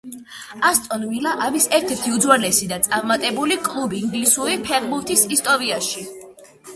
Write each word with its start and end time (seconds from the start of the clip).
ასტონ 0.67 1.03
ვილა 1.09 1.33
არის 1.47 1.67
ერთ-ერთი 1.79 2.13
უძველესი 2.15 2.69
და 2.71 2.79
წარმატებული 2.87 3.57
კლუბი 3.67 3.99
ინგლისური 4.07 4.57
ფეხბურთის 4.71 5.27
ისტორიაში. 5.37 6.07